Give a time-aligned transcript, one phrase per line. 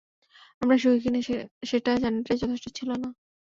[0.61, 1.19] আমরা সুখী কিনা
[1.63, 3.09] সেটা জানাটাই যথেষ্ট ছিল না!